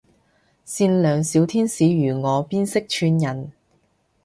[0.65, 3.51] 善良小天使如我邊識串人